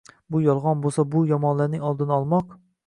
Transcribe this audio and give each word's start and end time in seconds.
Bular 0.35 0.47
yolg'on 0.51 0.81
bo'lsa, 0.85 1.05
bu 1.13 1.23
yomonlarning 1.35 1.87
oldini 1.93 2.19
olmoq 2.21 2.61